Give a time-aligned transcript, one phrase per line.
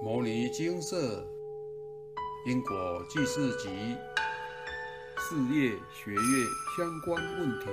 [0.02, 1.22] 《摩尼金色
[2.46, 3.68] 因果记事集》
[5.18, 7.66] 事业学业相关问题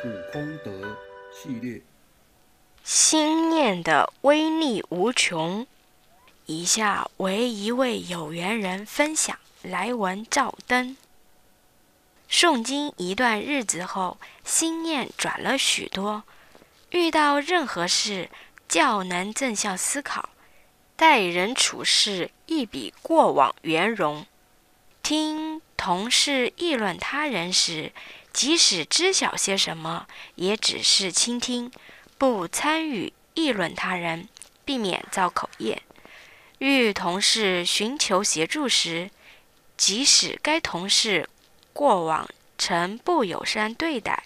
[0.00, 0.96] 普空德
[1.32, 1.82] 系列。
[2.84, 5.66] 心念的威力无穷。
[6.44, 10.96] 以下为一位有缘人分享来文照灯。
[12.30, 16.22] 诵经一段日子后，心念转了许多，
[16.90, 18.30] 遇到任何事
[18.68, 20.28] 较能正向思考。
[20.96, 24.24] 待人处事一比过往圆融。
[25.02, 27.92] 听同事议论他人时，
[28.32, 31.70] 即使知晓些什么，也只是倾听，
[32.16, 34.28] 不参与议论他人，
[34.64, 35.82] 避免造口业。
[36.58, 39.10] 遇同事寻求协助时，
[39.76, 41.28] 即使该同事
[41.74, 44.24] 过往曾不友善对待，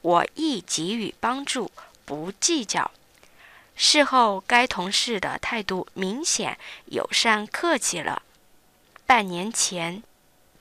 [0.00, 1.70] 我亦给予帮助，
[2.06, 2.90] 不计较。
[3.76, 8.22] 事后，该同事的态度明显友善客气了。
[9.04, 10.02] 半年前，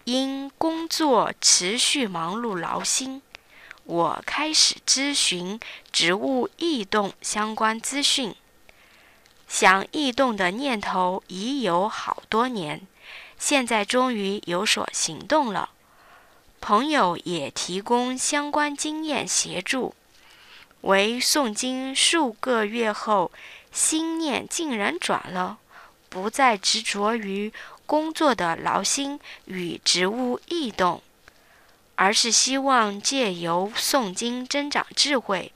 [0.04, 3.22] 因工作持续忙碌劳心，
[3.86, 5.60] 我开始咨询
[5.92, 8.36] 职务异动相关资讯。
[9.48, 12.86] 想异动的念头已有好多年，
[13.40, 15.70] 现在终于有所行动了。
[16.60, 19.96] 朋友也提供相关经验协助。
[20.86, 23.32] 为诵经数个月后，
[23.72, 25.58] 心念竟然转了，
[26.10, 27.52] 不再执着于
[27.88, 31.02] 工作的劳心与职务异动，
[31.96, 35.52] 而是希望借由诵经增长智慧，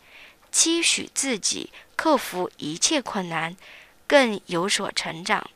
[0.51, 3.55] 期许自己克服一切困难，
[4.07, 5.47] 更有所成长。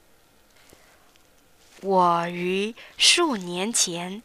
[1.81, 4.21] 我于数年前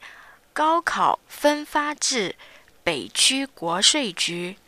[0.53, 2.37] 高考分发至
[2.85, 4.59] 北区国税局。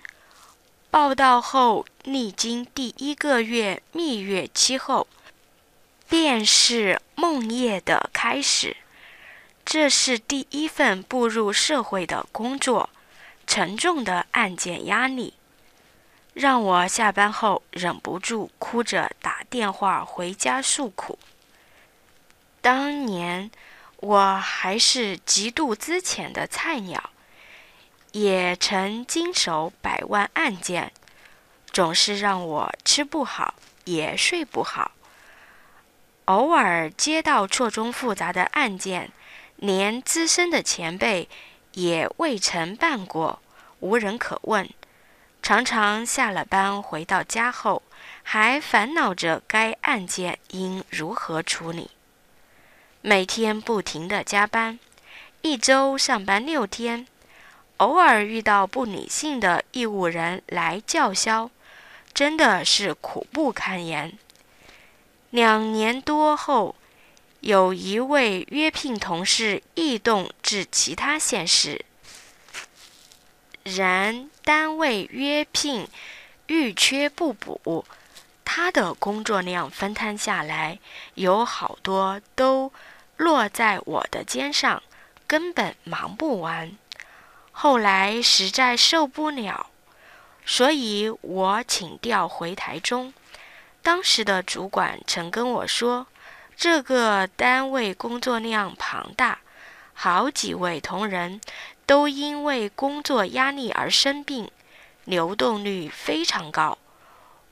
[0.90, 5.06] 报道后，历经第一个月蜜月期后，
[6.08, 8.76] 便是梦夜的开始。
[9.64, 12.90] 这是第一份步入社会的工作，
[13.46, 15.34] 沉重的案件压力，
[16.34, 21.16] 让我下班后忍不住哭着打电话回家诉苦。
[22.60, 23.48] 当年
[23.98, 27.10] 我还是极度资浅的菜鸟。
[28.12, 30.92] 也曾经手百万案件，
[31.72, 33.54] 总是让我吃不好，
[33.84, 34.92] 也睡不好。
[36.24, 39.12] 偶尔接到错综复杂的案件，
[39.56, 41.28] 连资深的前辈
[41.72, 43.40] 也未曾办过，
[43.80, 44.68] 无人可问。
[45.42, 47.82] 常常下了班回到家后，
[48.22, 51.90] 还烦恼着该案件应如何处理。
[53.00, 54.78] 每天不停的加班，
[55.42, 57.06] 一周上班六天。
[57.80, 61.50] 偶尔遇到不理性的义务人来叫嚣，
[62.12, 64.18] 真的是苦不堪言。
[65.30, 66.74] 两年多后，
[67.40, 71.82] 有一位约聘同事异动至其他县市，
[73.64, 75.88] 然单位约聘
[76.48, 77.86] 欲缺不补，
[78.44, 80.78] 他的工作量分摊下来，
[81.14, 82.70] 有好多都
[83.16, 84.82] 落在我的肩上，
[85.26, 86.76] 根本忙不完。
[87.62, 89.66] 后来实在受不了，
[90.46, 93.12] 所以我请调回台中。
[93.82, 96.06] 当时的主管曾跟我说，
[96.56, 99.40] 这个单位工作量庞大，
[99.92, 101.38] 好几位同仁
[101.84, 104.50] 都因为工作压力而生病，
[105.04, 106.78] 流动率非常高。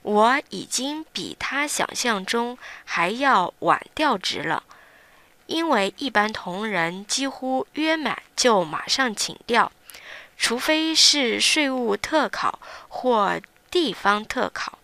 [0.00, 4.62] 我已经比他想象中还要晚调职了，
[5.44, 9.70] 因为一般同仁几乎约满就马上请调。
[10.38, 13.40] 除非是税务特考或
[13.70, 14.78] 地方特考，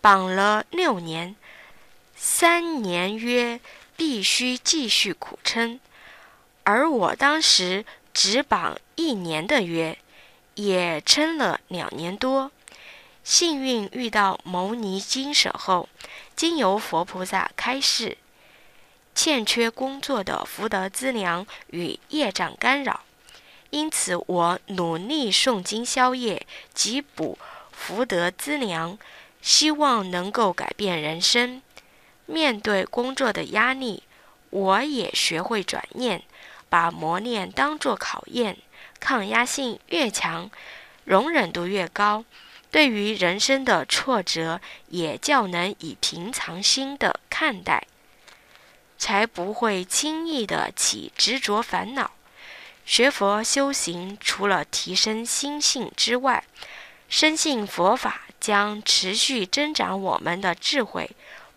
[0.00, 1.34] 绑了六年，
[2.14, 3.58] 三年约
[3.96, 5.80] 必须继续苦撑。
[6.62, 9.98] 而我当时只绑一年的约，
[10.54, 12.52] 也撑了两年多。
[13.24, 15.88] 幸运遇到牟尼金舍后，
[16.36, 18.18] 经由佛菩萨开示，
[19.14, 23.02] 欠缺工作的福德资粮与业障干扰。
[23.72, 27.38] 因此，我努力诵经消业，及补
[27.72, 28.98] 福德资粮，
[29.40, 31.62] 希望能够改变人生。
[32.26, 34.02] 面对工作的压力，
[34.50, 36.22] 我也学会转念，
[36.68, 38.58] 把磨练当作考验，
[39.00, 40.50] 抗压性越强，
[41.04, 42.26] 容忍度越高，
[42.70, 47.86] 对于人生的挫折也较能以平常心的看待，
[48.98, 52.10] 才不会轻易的起执着烦恼。
[52.92, 56.44] 学佛修行，除了提升心性之外，
[57.08, 61.10] 深信佛法将持续增长我们的智慧，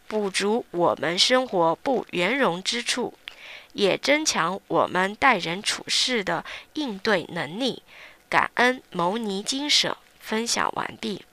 [0.08, 3.16] 补足我们生活不圆融之处，
[3.74, 6.46] 也增强我们待人处事的
[6.76, 7.84] 应对能力。
[8.30, 11.26] 感恩牟尼精舍分享完毕。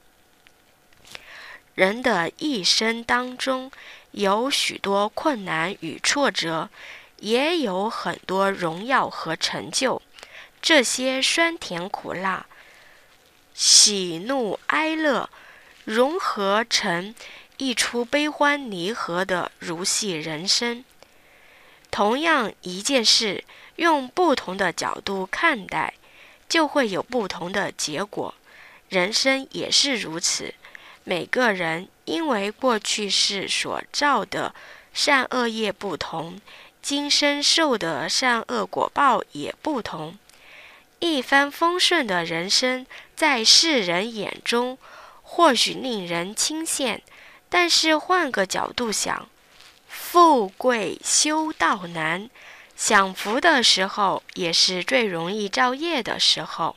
[1.76, 3.70] 人的一生当中，
[4.10, 6.70] 有许多困难与挫折，
[7.22, 10.02] 也有很多荣耀和成就。
[10.60, 12.46] 这些酸甜苦辣、
[13.54, 15.30] 喜怒哀乐，
[15.84, 17.14] 融合成
[17.58, 20.84] 一出悲欢离合的如戏人生。
[21.92, 23.44] 同样一件事，
[23.76, 25.94] 用不同的角度看待，
[26.48, 28.34] 就会有不同的结果。
[28.88, 30.54] 人生也是如此。
[31.04, 34.54] 每个人因为过去世所造的
[34.92, 36.40] 善恶业不同，
[36.82, 40.18] 今生受的善恶果报也不同。
[40.98, 42.84] 一帆风顺的人生，
[43.14, 44.76] 在世人眼中
[45.22, 47.00] 或许令人倾羡，
[47.48, 49.28] 但是换个角度想，
[49.88, 52.28] 富贵修道难，
[52.76, 56.76] 享福的时候也是最容易造业的时候。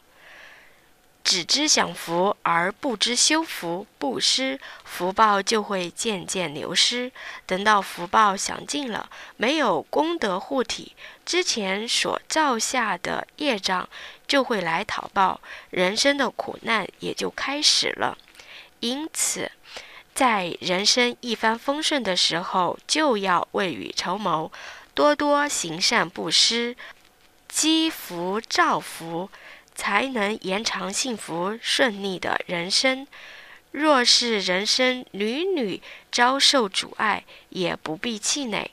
[1.26, 7.12] 只知享福而不知修福，不施福报就会渐渐流失。
[7.48, 10.96] 等到福报享尽了，没有功德护体，
[11.26, 13.90] 之前所造下的业障
[14.28, 15.42] 就会来讨报，
[15.72, 18.16] 人生的苦难也就开始了。
[18.82, 19.52] 因此，
[20.14, 24.52] 在人生一帆风顺的时候，就要未雨绸缪，
[24.94, 26.78] 多多行善布施，
[27.48, 29.32] 积福造福。
[29.76, 33.06] 才能延长幸福顺利的人生。
[33.72, 38.72] 若是人生屡屡遭受阻碍，也不必气馁。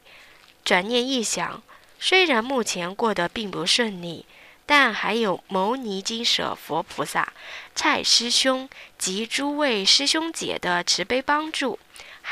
[0.64, 1.60] 转念一想，
[1.98, 4.24] 虽然目前过得并不顺利，
[4.64, 7.32] 但还有牟尼金舍佛菩萨、
[7.74, 11.80] 蔡师兄及诸位师兄姐的慈悲帮助。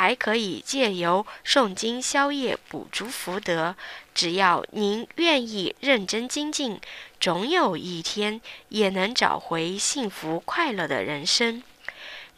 [0.01, 3.77] 还可以借由诵经消业，补足福德。
[4.15, 6.81] 只要您愿意认真精进，
[7.21, 11.63] 总有一天也能找回幸福快乐的人生。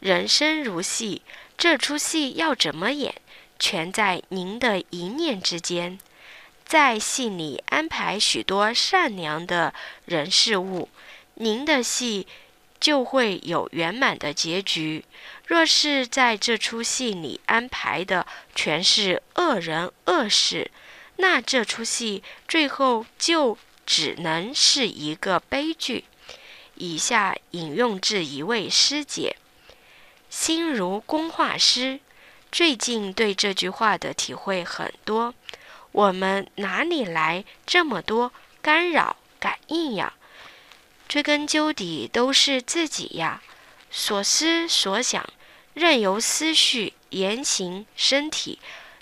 [0.01, 1.21] 人生如戏，
[1.57, 3.15] 这出戏要怎么演，
[3.57, 5.97] 全在您的一念之间。
[6.65, 9.73] 在戏里安排许多善良的
[10.03, 10.89] 人事物，
[11.35, 12.27] 您的戏
[12.83, 15.05] 就会有圆满的结局。
[15.47, 20.69] 若是在这出戏里安排的全是恶人恶事，
[21.15, 26.03] 那这出戏最后就只能是一个悲剧。
[26.75, 29.37] 以下引用自一位师姐
[30.29, 32.01] ：“心如工画师。”
[32.51, 35.33] 最近对这句话的体会很多。
[35.93, 40.13] 我们哪里来这么多干扰感应呀？
[41.13, 43.39] 追根究底都是自己呀。
[43.91, 45.23] 所思所想，
[45.75, 48.57] 任由思绪、言行、身体，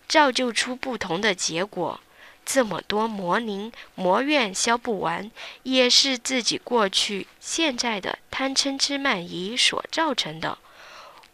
[0.09, 2.01] 造就出不同的结果。
[2.45, 5.31] 这么多魔灵魔怨消不完，
[5.63, 10.57] 也是自己过去、现在的贪嗔痴慢疑所造成的。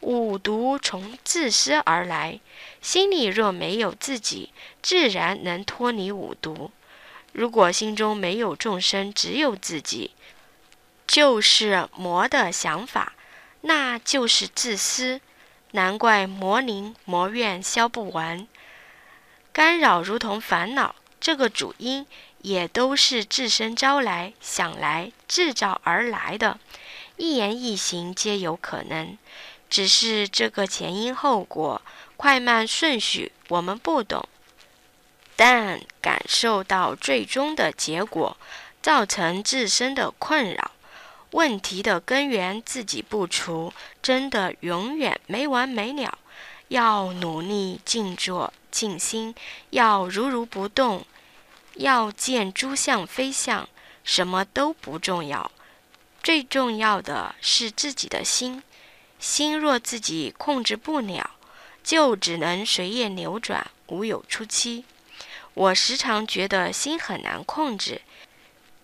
[0.02, 2.40] 五毒从自私而来，
[2.84, 4.52] 心里若没有自己，
[4.84, 6.70] 自然能脱离五毒。
[7.32, 10.12] 如果心中没有众生，只有自己，
[11.08, 13.14] 就是魔的想法。
[13.62, 15.20] 那就是自私，
[15.72, 18.48] 难怪魔灵魔怨消不完，
[19.52, 22.06] 干扰如同烦恼，这个主因
[22.44, 26.60] 也都是自身招来、想来、制造而来的，
[27.18, 29.18] 一言一行皆有可能，
[29.70, 31.82] 只是这个前因后果、
[32.16, 34.24] 快慢顺序我们不懂，
[35.36, 38.38] 但感受到最终的结果，
[38.82, 40.72] 造成自身的困扰。
[41.32, 46.18] 问题的根源自己不除，真的永远没完没了。
[46.70, 49.36] 要努力静坐静心，
[49.70, 51.06] 要如如不动，
[51.76, 53.68] 要见诸相非相，
[54.04, 55.52] 什么都不重要。
[56.24, 58.64] 最重要的是自己的心。
[59.20, 61.32] 心若自己控制不了，
[61.84, 64.86] 就只能随业流转，无有出期。
[65.54, 68.02] 我时常觉得心很难控制，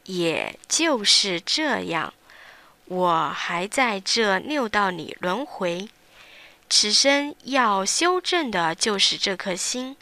[0.06, 2.14] 也就是这样。
[2.86, 5.90] 我还在这六道里轮回，
[6.70, 9.96] 此生要修正的就是这颗心，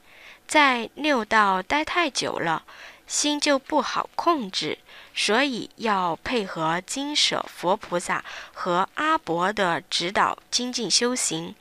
[0.47, 2.63] 在六道待太久了，
[3.07, 4.79] 心就不好控制，
[5.13, 11.55] 所以要配合金舍佛菩萨和阿伯的指导精进修行，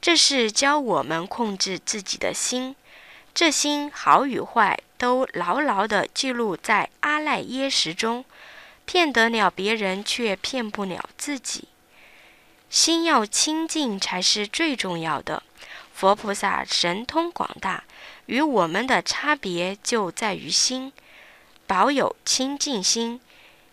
[0.00, 2.76] 这是教我们控制自己的心，
[3.34, 8.24] 这心好与坏都牢牢地记录在阿赖耶识中。
[8.86, 11.68] 骗得了别人，却骗不了自己。
[12.70, 15.42] 心要清净才是最重要的。
[15.92, 17.84] 佛菩萨神通广大，
[18.26, 20.92] 与我们的差别就在于心，
[21.66, 23.20] 保有清净心，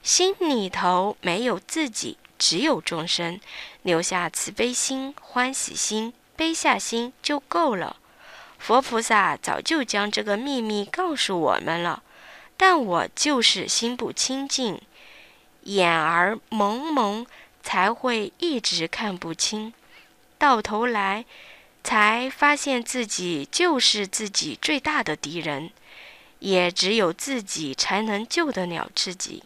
[0.02, 3.40] 心里头没有自己，只有众生，
[3.82, 7.98] 留下慈悲心、欢喜心、悲下心就够了。
[8.58, 12.02] 佛菩萨早就将这个秘密告诉我们了，
[12.56, 14.82] 但我就是心不清净，
[15.64, 17.26] 眼儿蒙蒙，
[17.62, 19.74] 才会一直看不清，
[20.38, 21.26] 到头来
[21.84, 25.72] 才发现自己就是自己最大的敌人，
[26.40, 29.44] 也只有自己才能救得了自己。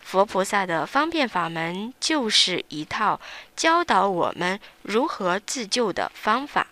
[0.00, 3.20] 佛菩萨的方便法门就是一套
[3.54, 6.68] 教导我们如何自救的方法。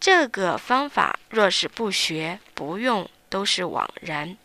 [0.00, 4.36] 这个方法若是不学不用，都是枉然，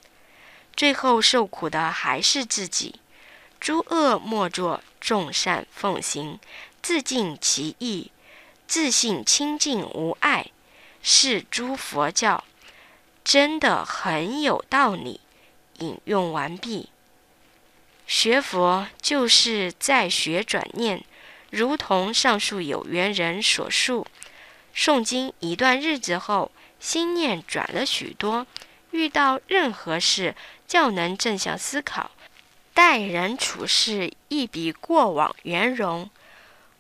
[0.75, 2.99] 最后受苦的还是自己。
[3.59, 6.39] 诸恶莫作，众善奉行，
[6.81, 8.11] 自尽其意，
[8.67, 10.51] 自信清净无碍，
[11.01, 12.43] 是诸佛教，
[13.23, 15.21] 真的很有道理。
[15.79, 16.89] 引用完毕。
[18.07, 21.03] 学佛就是在学转念，
[21.49, 24.05] 如同上述有缘人所述。
[24.75, 28.45] 诵经一段日子后，心念转了许多，
[28.91, 30.35] 遇到任何事
[30.67, 32.11] 较能正向思考，
[32.75, 36.09] 待人处事亦比过往圆融。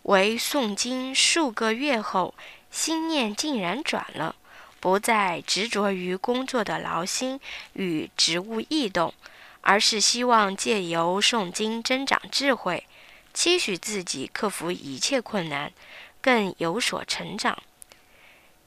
[0.03, 2.35] 为诵经数个月后，
[2.69, 4.35] 心念竟然转了，
[4.81, 7.39] 不再执着于工作的劳心
[7.73, 9.13] 与职务异动，
[9.61, 12.85] 而是希望借由诵经增长智慧，
[13.33, 15.71] 期许自己克服一切困难，
[16.19, 17.57] 更有所成长。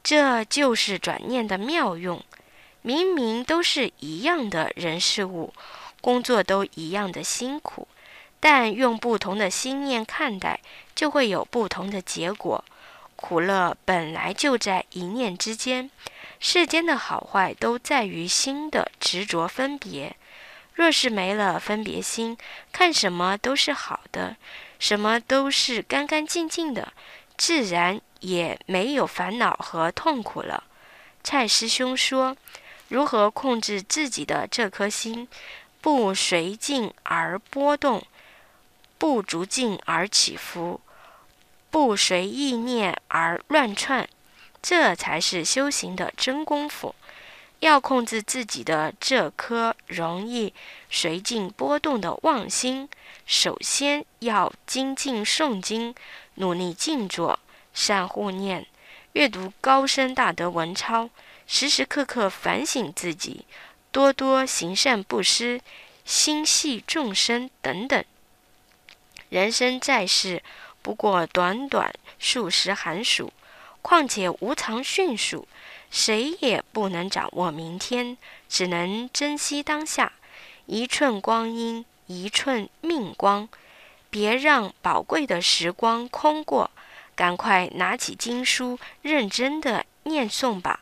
[0.02, 2.24] 这就是转念的妙用。
[2.80, 5.52] 明明都是一样的人事物，
[6.00, 7.88] 工作都一样的辛苦，
[8.40, 10.60] 但用不同的心念看待，
[10.94, 12.64] 就会有不同的结果。
[13.16, 15.90] 苦乐本来就在一念之间，
[16.38, 20.16] 世间的好坏都在于心的执着分别。
[20.74, 22.38] 若是没了分别心，
[22.72, 24.36] 看什么都是好的，
[24.78, 26.92] 什么都是干干净净的，
[27.36, 28.00] 自然。
[28.20, 30.64] 也没有烦恼和痛苦了。
[31.22, 32.36] 蔡师兄说
[32.90, 35.28] ：“如何控制自己的这颗心，
[35.80, 38.02] 不随境而波动，
[38.98, 40.80] 不逐境而起伏，
[41.70, 44.08] 不随意念而乱窜，
[44.60, 46.94] 这才是修行的真功夫。
[47.60, 50.54] 要控制自己的这颗容易
[50.88, 52.88] 随境波动的妄心，
[53.26, 55.94] 首先要精进诵经，
[56.34, 57.38] 努力静坐。”
[57.74, 58.66] 善护念，
[59.12, 61.10] 阅读高深大德文抄，
[61.46, 63.44] 时时刻刻反省自己，
[63.98, 65.60] 多多行善布施，
[66.04, 68.04] 心系众生等等。
[69.28, 70.40] 人生在世，
[70.82, 73.32] 不过短短数十寒暑，
[73.82, 75.48] 况且无常迅速，
[75.90, 78.16] 谁也不能掌握明天，
[78.48, 80.12] 只能珍惜当下，
[80.66, 83.48] 一寸光阴一寸命光，
[84.10, 86.70] 别让宝贵的时光空过。
[87.16, 90.78] 赶快拿起经书，认真的念诵吧，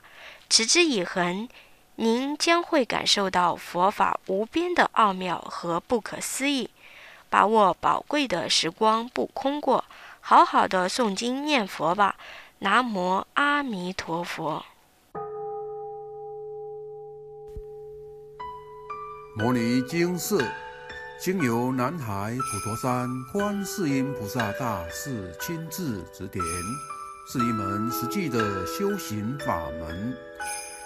[0.51, 1.49] 持之以恒，
[1.97, 6.71] 您将会感受到佛法无边的奥妙和不可思议。
[7.29, 9.85] 把握宝贵的时光不空过，
[10.21, 12.17] 好好的诵经念佛吧。
[12.61, 14.65] 南无阿弥陀佛。
[19.37, 20.43] 摩尼经寺。
[21.19, 26.45] 经由南海普陀山观世音菩萨大士亲自指点，
[27.27, 30.15] 是一门实际的修行法门，